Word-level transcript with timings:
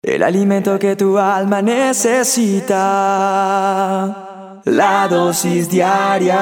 El 0.00 0.22
alimento 0.22 0.78
que 0.78 0.94
tu 0.94 1.18
alma 1.18 1.60
necesita. 1.60 2.76
La 4.64 5.08
dosis 5.08 5.68
diaria. 5.68 6.36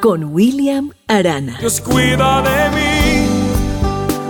Con 0.00 0.32
William 0.32 0.92
Arana. 1.06 1.58
Dios 1.60 1.82
cuida 1.82 2.40
de 2.40 2.70
mí. 2.70 3.26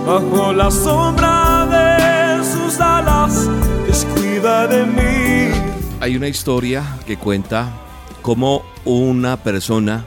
Bajo 0.05 0.51
la 0.51 0.69
sombra 0.69 1.65
de 1.67 2.43
sus 2.43 2.77
alas. 2.81 3.47
Dios 3.85 4.05
cuida 4.13 4.67
de 4.67 4.85
mí. 4.85 5.53
Hay 6.01 6.17
una 6.17 6.27
historia 6.27 6.83
que 7.07 7.15
cuenta 7.15 7.71
cómo 8.21 8.65
una 8.83 9.37
persona 9.37 10.03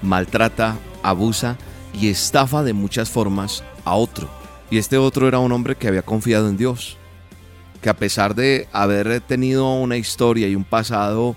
maltrata, 0.00 0.78
abusa 1.02 1.58
y 1.92 2.08
estafa 2.08 2.62
de 2.62 2.72
muchas 2.72 3.10
formas 3.10 3.62
a 3.84 3.94
otro. 3.94 4.38
Y 4.70 4.78
este 4.78 4.98
otro 4.98 5.28
era 5.28 5.38
un 5.38 5.52
hombre 5.52 5.76
que 5.76 5.88
había 5.88 6.02
confiado 6.02 6.48
en 6.48 6.56
Dios, 6.56 6.96
que 7.80 7.88
a 7.88 7.96
pesar 7.96 8.34
de 8.34 8.68
haber 8.72 9.20
tenido 9.20 9.72
una 9.74 9.96
historia 9.96 10.48
y 10.48 10.54
un 10.54 10.64
pasado 10.64 11.36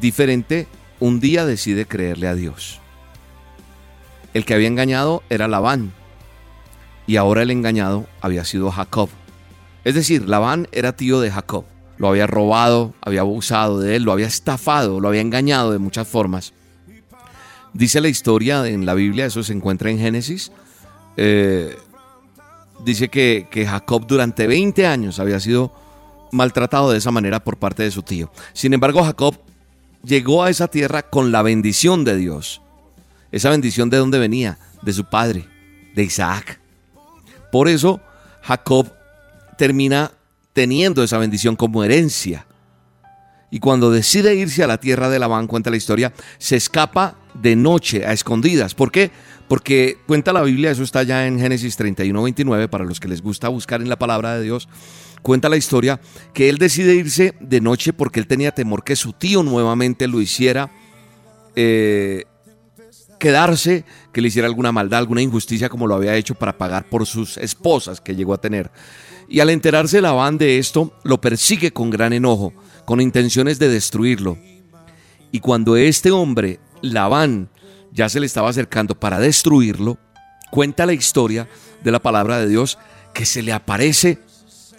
diferente, 0.00 0.66
un 1.00 1.20
día 1.20 1.46
decide 1.46 1.86
creerle 1.86 2.28
a 2.28 2.34
Dios. 2.34 2.80
El 4.34 4.44
que 4.44 4.54
había 4.54 4.68
engañado 4.68 5.22
era 5.30 5.48
Labán 5.48 5.92
y 7.06 7.16
ahora 7.16 7.42
el 7.42 7.50
engañado 7.50 8.06
había 8.20 8.44
sido 8.44 8.70
Jacob. 8.70 9.08
Es 9.84 9.94
decir, 9.94 10.28
Labán 10.28 10.68
era 10.72 10.92
tío 10.92 11.20
de 11.20 11.30
Jacob. 11.30 11.64
Lo 11.96 12.08
había 12.08 12.26
robado, 12.26 12.94
había 13.00 13.22
abusado 13.22 13.80
de 13.80 13.96
él, 13.96 14.02
lo 14.02 14.12
había 14.12 14.26
estafado, 14.26 15.00
lo 15.00 15.08
había 15.08 15.22
engañado 15.22 15.72
de 15.72 15.78
muchas 15.78 16.06
formas. 16.06 16.52
Dice 17.72 18.00
la 18.00 18.08
historia 18.08 18.66
en 18.66 18.86
la 18.86 18.94
Biblia, 18.94 19.26
eso 19.26 19.42
se 19.42 19.52
encuentra 19.52 19.90
en 19.90 19.98
Génesis, 19.98 20.52
eh, 21.16 21.76
dice 22.84 23.08
que, 23.08 23.48
que 23.50 23.66
Jacob 23.66 24.06
durante 24.06 24.46
20 24.46 24.86
años 24.86 25.18
había 25.18 25.40
sido 25.40 25.72
maltratado 26.32 26.90
de 26.90 26.98
esa 26.98 27.10
manera 27.10 27.42
por 27.42 27.56
parte 27.56 27.82
de 27.82 27.90
su 27.90 28.02
tío. 28.02 28.30
Sin 28.52 28.72
embargo, 28.72 29.02
Jacob 29.02 29.36
llegó 30.04 30.42
a 30.42 30.50
esa 30.50 30.68
tierra 30.68 31.02
con 31.02 31.32
la 31.32 31.42
bendición 31.42 32.04
de 32.04 32.16
Dios. 32.16 32.62
Esa 33.32 33.50
bendición 33.50 33.90
de 33.90 33.98
dónde 33.98 34.18
venía? 34.18 34.58
De 34.82 34.92
su 34.92 35.04
padre, 35.04 35.46
de 35.94 36.04
Isaac. 36.04 36.60
Por 37.52 37.68
eso 37.68 38.00
Jacob 38.42 38.92
termina 39.56 40.12
teniendo 40.52 41.02
esa 41.02 41.18
bendición 41.18 41.56
como 41.56 41.84
herencia. 41.84 42.46
Y 43.50 43.60
cuando 43.60 43.90
decide 43.90 44.34
irse 44.34 44.62
a 44.62 44.66
la 44.66 44.78
tierra 44.78 45.08
de 45.08 45.18
Labán, 45.18 45.46
cuenta 45.46 45.70
la 45.70 45.76
historia, 45.76 46.12
se 46.38 46.56
escapa 46.56 47.16
de 47.34 47.56
noche 47.56 48.04
a 48.04 48.12
escondidas. 48.12 48.74
¿Por 48.74 48.92
qué? 48.92 49.10
Porque 49.48 49.96
cuenta 50.06 50.32
la 50.32 50.42
Biblia, 50.42 50.70
eso 50.70 50.82
está 50.82 51.02
ya 51.02 51.26
en 51.26 51.40
Génesis 51.40 51.76
31, 51.76 52.22
29, 52.22 52.68
para 52.68 52.84
los 52.84 53.00
que 53.00 53.08
les 53.08 53.22
gusta 53.22 53.48
buscar 53.48 53.80
en 53.80 53.88
la 53.88 53.98
palabra 53.98 54.36
de 54.36 54.42
Dios, 54.42 54.68
cuenta 55.22 55.48
la 55.48 55.56
historia 55.56 56.00
que 56.34 56.50
él 56.50 56.58
decide 56.58 56.94
irse 56.94 57.34
de 57.40 57.60
noche 57.60 57.94
porque 57.94 58.20
él 58.20 58.26
tenía 58.26 58.52
temor 58.52 58.84
que 58.84 58.96
su 58.96 59.14
tío 59.14 59.42
nuevamente 59.42 60.06
lo 60.06 60.20
hiciera 60.20 60.70
eh, 61.56 62.24
quedarse, 63.18 63.84
que 64.12 64.20
le 64.20 64.28
hiciera 64.28 64.46
alguna 64.46 64.72
maldad, 64.72 65.00
alguna 65.00 65.22
injusticia 65.22 65.68
como 65.68 65.86
lo 65.86 65.94
había 65.94 66.14
hecho 66.16 66.34
para 66.34 66.56
pagar 66.56 66.88
por 66.88 67.06
sus 67.06 67.36
esposas 67.38 68.00
que 68.00 68.14
llegó 68.14 68.34
a 68.34 68.40
tener. 68.40 68.70
Y 69.28 69.40
al 69.40 69.50
enterarse 69.50 70.00
Labán 70.00 70.38
de 70.38 70.58
esto, 70.58 70.92
lo 71.04 71.20
persigue 71.20 71.72
con 71.72 71.90
gran 71.90 72.12
enojo, 72.12 72.52
con 72.88 73.02
intenciones 73.02 73.58
de 73.58 73.68
destruirlo. 73.68 74.38
Y 75.30 75.40
cuando 75.40 75.76
este 75.76 76.10
hombre, 76.10 76.58
Labán, 76.80 77.50
ya 77.92 78.08
se 78.08 78.18
le 78.18 78.24
estaba 78.24 78.48
acercando 78.48 78.98
para 78.98 79.18
destruirlo, 79.18 79.98
cuenta 80.50 80.86
la 80.86 80.94
historia 80.94 81.50
de 81.84 81.92
la 81.92 81.98
palabra 81.98 82.38
de 82.38 82.48
Dios 82.48 82.78
que 83.12 83.26
se 83.26 83.42
le 83.42 83.52
aparece 83.52 84.20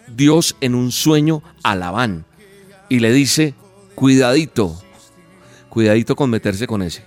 Dios 0.07 0.55
en 0.59 0.73
un 0.73 0.91
sueño 0.91 1.43
a 1.61 1.75
Labán 1.75 2.25
y 2.89 2.97
le 2.97 3.13
dice, 3.13 3.53
cuidadito, 3.93 4.81
cuidadito 5.69 6.15
con 6.15 6.31
meterse 6.31 6.65
con 6.65 6.81
ese, 6.81 7.05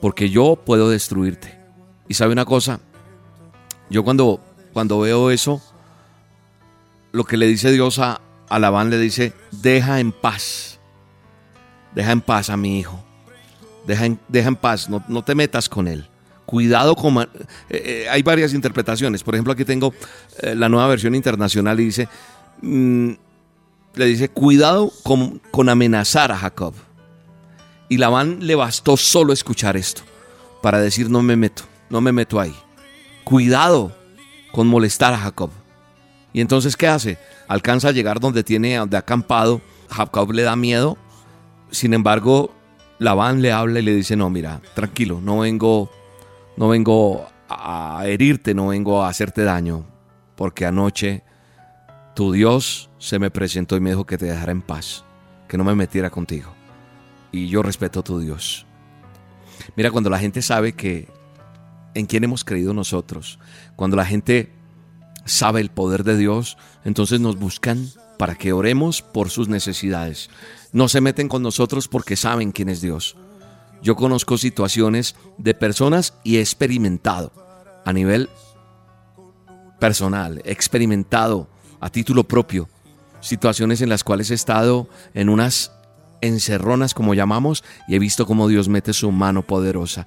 porque 0.00 0.30
yo 0.30 0.54
puedo 0.64 0.90
destruirte. 0.90 1.58
Y 2.06 2.14
sabe 2.14 2.30
una 2.30 2.44
cosa, 2.44 2.78
yo 3.90 4.04
cuando, 4.04 4.40
cuando 4.72 5.00
veo 5.00 5.32
eso, 5.32 5.60
lo 7.10 7.24
que 7.24 7.36
le 7.36 7.48
dice 7.48 7.72
Dios 7.72 7.98
a, 7.98 8.20
a 8.48 8.58
Labán 8.58 8.90
le 8.90 8.98
dice, 8.98 9.32
deja 9.50 10.00
en 10.00 10.12
paz, 10.12 10.78
deja 11.94 12.12
en 12.12 12.20
paz 12.20 12.50
a 12.50 12.56
mi 12.56 12.78
hijo 12.78 13.06
deja 13.86 14.48
en, 14.48 14.56
paz, 14.56 14.88
no, 14.88 15.22
te 15.22 15.34
metas 15.34 15.68
con 15.68 15.88
él. 15.88 16.06
Cuidado 16.44 16.94
con... 16.94 17.18
Eh, 17.22 17.26
eh, 17.70 18.06
hay 18.10 18.22
varias 18.22 18.52
interpretaciones. 18.52 19.22
Por 19.22 19.34
ejemplo, 19.34 19.52
aquí 19.52 19.64
tengo 19.64 19.94
eh, 20.40 20.54
la 20.54 20.68
nueva 20.68 20.88
versión 20.88 21.14
internacional 21.14 21.78
y 21.80 21.86
dice, 21.86 22.08
mm, 22.62 23.10
le 23.94 24.04
dice, 24.04 24.28
cuidado 24.28 24.92
con, 25.02 25.40
con 25.50 25.68
amenazar 25.68 26.30
a 26.32 26.36
Jacob. 26.36 26.74
Y 27.88 27.98
Labán 27.98 28.38
le 28.40 28.54
bastó 28.54 28.96
solo 28.96 29.32
escuchar 29.32 29.76
esto 29.76 30.02
para 30.62 30.80
decir, 30.80 31.08
no 31.08 31.22
me 31.22 31.36
meto, 31.36 31.62
no 31.90 32.00
me 32.00 32.12
meto 32.12 32.40
ahí. 32.40 32.54
Cuidado 33.24 33.96
con 34.52 34.66
molestar 34.66 35.14
a 35.14 35.18
Jacob. 35.18 35.50
Y 36.36 36.42
entonces, 36.42 36.76
¿qué 36.76 36.86
hace? 36.86 37.16
Alcanza 37.48 37.88
a 37.88 37.92
llegar 37.92 38.20
donde 38.20 38.44
tiene, 38.44 38.76
donde 38.76 38.98
ha 38.98 39.00
acampado. 39.00 39.62
Jacob 39.88 40.32
le 40.32 40.42
da 40.42 40.54
miedo. 40.54 40.98
Sin 41.70 41.94
embargo, 41.94 42.54
Labán 42.98 43.40
le 43.40 43.52
habla 43.52 43.80
y 43.80 43.82
le 43.82 43.94
dice, 43.94 44.16
no, 44.16 44.28
mira, 44.28 44.60
tranquilo, 44.74 45.18
no 45.22 45.38
vengo, 45.38 45.90
no 46.58 46.68
vengo 46.68 47.26
a 47.48 48.02
herirte, 48.04 48.52
no 48.52 48.66
vengo 48.66 49.02
a 49.02 49.08
hacerte 49.08 49.44
daño, 49.44 49.86
porque 50.34 50.66
anoche 50.66 51.22
tu 52.14 52.32
Dios 52.32 52.90
se 52.98 53.18
me 53.18 53.30
presentó 53.30 53.74
y 53.74 53.80
me 53.80 53.88
dijo 53.88 54.04
que 54.04 54.18
te 54.18 54.26
dejara 54.26 54.52
en 54.52 54.60
paz, 54.60 55.06
que 55.48 55.56
no 55.56 55.64
me 55.64 55.74
metiera 55.74 56.10
contigo. 56.10 56.52
Y 57.32 57.48
yo 57.48 57.62
respeto 57.62 58.00
a 58.00 58.04
tu 58.04 58.18
Dios. 58.18 58.66
Mira, 59.74 59.90
cuando 59.90 60.10
la 60.10 60.18
gente 60.18 60.42
sabe 60.42 60.74
que 60.74 61.08
en 61.94 62.04
quién 62.04 62.24
hemos 62.24 62.44
creído 62.44 62.74
nosotros, 62.74 63.38
cuando 63.74 63.96
la 63.96 64.04
gente 64.04 64.52
sabe 65.26 65.60
el 65.60 65.70
poder 65.70 66.02
de 66.02 66.16
Dios, 66.16 66.56
entonces 66.84 67.20
nos 67.20 67.38
buscan 67.38 67.90
para 68.18 68.34
que 68.34 68.54
oremos 68.54 69.02
por 69.02 69.28
sus 69.28 69.48
necesidades 69.48 70.30
no 70.76 70.88
se 70.88 71.00
meten 71.00 71.28
con 71.28 71.42
nosotros 71.42 71.88
porque 71.88 72.16
saben 72.16 72.52
quién 72.52 72.68
es 72.68 72.82
Dios. 72.82 73.16
Yo 73.82 73.96
conozco 73.96 74.36
situaciones 74.36 75.16
de 75.38 75.54
personas 75.54 76.12
y 76.22 76.36
he 76.36 76.40
experimentado 76.40 77.32
a 77.86 77.94
nivel 77.94 78.28
personal, 79.80 80.42
he 80.44 80.52
experimentado 80.52 81.48
a 81.80 81.88
título 81.88 82.24
propio 82.24 82.68
situaciones 83.20 83.80
en 83.80 83.88
las 83.88 84.04
cuales 84.04 84.30
he 84.30 84.34
estado 84.34 84.86
en 85.14 85.30
unas 85.30 85.72
encerronas 86.20 86.92
como 86.92 87.14
llamamos 87.14 87.64
y 87.88 87.94
he 87.94 87.98
visto 87.98 88.26
cómo 88.26 88.46
Dios 88.46 88.68
mete 88.68 88.92
su 88.92 89.10
mano 89.10 89.46
poderosa 89.46 90.06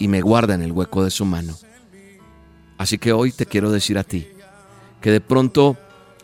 y 0.00 0.08
me 0.08 0.20
guarda 0.20 0.54
en 0.54 0.62
el 0.62 0.72
hueco 0.72 1.04
de 1.04 1.12
su 1.12 1.24
mano. 1.24 1.56
Así 2.76 2.98
que 2.98 3.12
hoy 3.12 3.30
te 3.30 3.46
quiero 3.46 3.70
decir 3.70 3.98
a 3.98 4.02
ti 4.02 4.26
que 5.02 5.10
de 5.10 5.20
pronto 5.20 5.76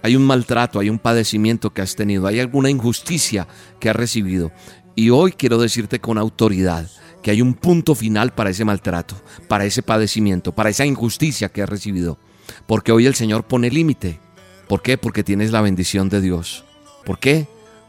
hay 0.02 0.16
un 0.16 0.24
maltrato, 0.24 0.78
hay 0.78 0.88
un 0.88 0.98
padecimiento 0.98 1.70
que 1.70 1.82
has 1.82 1.96
tenido, 1.96 2.26
hay 2.26 2.40
alguna 2.40 2.70
injusticia 2.70 3.46
que 3.80 3.90
has 3.90 3.96
recibido. 3.96 4.52
Y 4.94 5.10
hoy 5.10 5.32
quiero 5.32 5.58
decirte 5.58 6.00
con 6.00 6.16
autoridad 6.16 6.88
que 7.22 7.30
hay 7.30 7.42
un 7.42 7.54
punto 7.54 7.94
final 7.94 8.32
para 8.32 8.50
ese 8.50 8.64
maltrato, 8.64 9.16
para 9.48 9.64
ese 9.64 9.82
padecimiento, 9.82 10.54
para 10.54 10.70
esa 10.70 10.86
injusticia 10.86 11.48
que 11.48 11.62
has 11.62 11.68
recibido. 11.68 12.18
Porque 12.66 12.92
hoy 12.92 13.06
el 13.06 13.14
Señor 13.14 13.44
pone 13.44 13.70
límite. 13.70 14.20
¿Por 14.68 14.82
qué? 14.82 14.96
Porque 14.96 15.24
tienes 15.24 15.50
la 15.50 15.60
bendición 15.60 16.08
de 16.08 16.20
Dios. 16.20 16.64
¿Por 17.04 17.18
qué? 17.18 17.48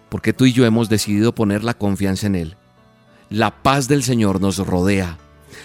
Porque 0.09 0.33
tú 0.33 0.45
y 0.45 0.53
yo 0.53 0.65
hemos 0.65 0.89
decidido 0.89 1.35
poner 1.35 1.63
la 1.63 1.75
confianza 1.75 2.27
en 2.27 2.35
Él. 2.35 2.57
La 3.29 3.61
paz 3.61 3.87
del 3.87 4.03
Señor 4.03 4.41
nos 4.41 4.57
rodea. 4.57 5.17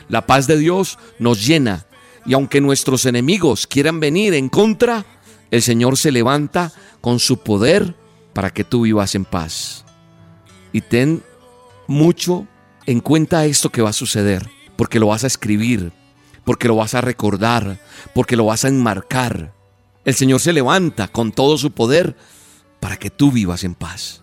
La 0.08 0.26
paz 0.26 0.46
de 0.46 0.58
Dios 0.58 0.98
nos 1.18 1.46
llena. 1.46 1.86
Y 2.26 2.34
aunque 2.34 2.60
nuestros 2.60 3.06
enemigos 3.06 3.66
quieran 3.66 4.00
venir 4.00 4.34
en 4.34 4.48
contra, 4.48 5.04
el 5.50 5.62
Señor 5.62 5.96
se 5.96 6.10
levanta 6.10 6.72
con 7.00 7.20
su 7.20 7.38
poder 7.38 7.94
para 8.32 8.50
que 8.50 8.64
tú 8.64 8.82
vivas 8.82 9.14
en 9.14 9.24
paz. 9.24 9.84
Y 10.72 10.80
ten 10.80 11.22
mucho 11.86 12.46
en 12.86 13.00
cuenta 13.00 13.44
esto 13.44 13.70
que 13.70 13.82
va 13.82 13.90
a 13.90 13.94
suceder, 13.94 14.48
porque 14.76 14.98
lo 14.98 15.08
vas 15.08 15.24
a 15.24 15.28
escribir, 15.28 15.92
porque 16.44 16.68
lo 16.68 16.76
vas 16.76 16.94
a 16.94 17.00
recordar, 17.00 17.80
porque 18.14 18.36
lo 18.36 18.46
vas 18.46 18.64
a 18.64 18.68
enmarcar. 18.68 19.54
El 20.04 20.14
Señor 20.14 20.40
se 20.40 20.52
levanta 20.52 21.08
con 21.08 21.32
todo 21.32 21.56
su 21.56 21.70
poder 21.70 22.16
para 22.80 22.96
que 22.96 23.10
tú 23.10 23.30
vivas 23.30 23.64
en 23.64 23.74
paz, 23.74 24.22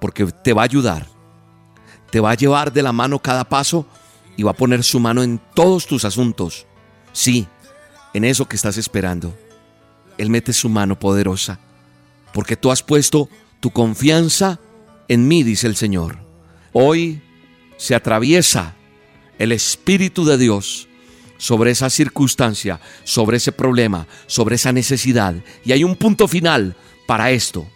porque 0.00 0.26
te 0.26 0.52
va 0.52 0.62
a 0.62 0.64
ayudar, 0.64 1.06
te 2.10 2.20
va 2.20 2.30
a 2.30 2.36
llevar 2.36 2.72
de 2.72 2.82
la 2.82 2.92
mano 2.92 3.18
cada 3.18 3.44
paso 3.44 3.86
y 4.36 4.42
va 4.42 4.52
a 4.52 4.56
poner 4.56 4.84
su 4.84 5.00
mano 5.00 5.22
en 5.22 5.40
todos 5.54 5.86
tus 5.86 6.04
asuntos. 6.04 6.66
Sí, 7.12 7.46
en 8.14 8.24
eso 8.24 8.46
que 8.46 8.56
estás 8.56 8.76
esperando. 8.76 9.36
Él 10.18 10.30
mete 10.30 10.52
su 10.52 10.68
mano 10.68 10.98
poderosa, 10.98 11.58
porque 12.32 12.56
tú 12.56 12.70
has 12.70 12.82
puesto 12.82 13.28
tu 13.60 13.70
confianza 13.70 14.60
en 15.08 15.26
mí, 15.28 15.42
dice 15.42 15.66
el 15.66 15.76
Señor. 15.76 16.18
Hoy 16.72 17.22
se 17.76 17.94
atraviesa 17.94 18.74
el 19.38 19.52
Espíritu 19.52 20.24
de 20.24 20.38
Dios 20.38 20.88
sobre 21.38 21.70
esa 21.70 21.88
circunstancia, 21.88 22.80
sobre 23.02 23.38
ese 23.38 23.50
problema, 23.50 24.06
sobre 24.26 24.56
esa 24.56 24.72
necesidad. 24.72 25.34
Y 25.64 25.72
hay 25.72 25.82
un 25.82 25.96
punto 25.96 26.28
final 26.28 26.76
para 27.06 27.30
esto. 27.30 27.66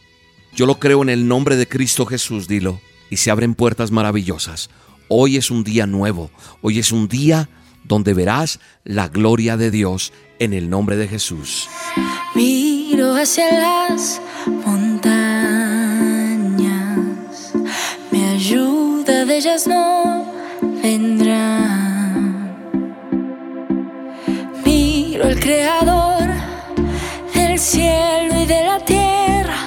Yo 0.55 0.67
lo 0.67 0.79
creo 0.79 1.03
en 1.03 1.09
el 1.09 1.27
nombre 1.27 1.57
de 1.57 1.67
Cristo 1.67 2.05
Jesús, 2.07 2.47
dilo. 2.47 2.81
Y 3.11 3.17
se 3.17 3.31
abren 3.31 3.55
puertas 3.55 3.91
maravillosas. 3.91 4.71
Hoy 5.09 5.37
es 5.37 5.51
un 5.51 5.65
día 5.65 5.87
nuevo. 5.87 6.31
Hoy 6.61 6.79
es 6.79 6.93
un 6.93 7.09
día 7.09 7.49
donde 7.85 8.15
verás 8.15 8.59
la 8.85 9.09
gloria 9.09 9.57
de 9.57 9.71
Dios 9.71 10.13
en 10.39 10.53
el 10.53 10.69
nombre 10.69 10.97
de 10.97 11.07
Jesús. 11.09 11.69
Miro 12.35 13.15
hacia 13.15 13.47
las 13.53 14.21
montañas, 14.67 15.15
mi 18.11 18.25
ayuda 18.25 19.25
de 19.25 19.37
ellas 19.37 19.67
no 19.67 20.33
vendrá. 20.83 21.71
Miro 24.65 25.25
al 25.25 25.39
Creador 25.39 26.29
del 27.35 27.59
cielo 27.59 28.43
y 28.43 28.47
de 28.47 28.65
la 28.65 28.85
tierra, 28.85 29.59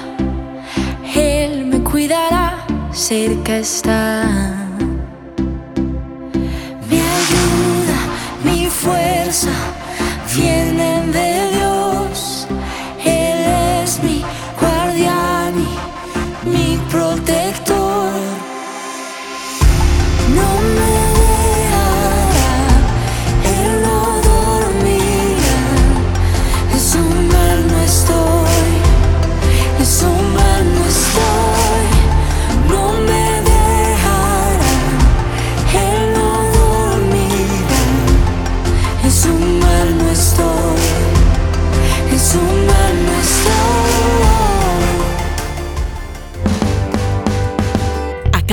Él 1.14 1.66
me 1.66 1.82
cuidará, 1.82 2.66
cerca 2.92 3.58
está. 3.58 4.57
Fuerza 9.38 9.50
vienen 10.34 11.12
de 11.12 11.50
Dios. 11.56 12.46
Él 13.04 13.82
es 13.82 14.02
mi 14.02 14.24
guardián 14.60 15.54
y 15.58 16.48
mi 16.48 16.78
protector. 16.90 17.77